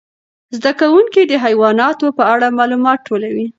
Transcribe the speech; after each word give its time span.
زده 0.57 0.71
کوونکي 0.81 1.21
د 1.25 1.33
حیواناتو 1.45 2.07
په 2.17 2.23
اړه 2.33 2.55
معلومات 2.59 2.99
ټولوي. 3.07 3.45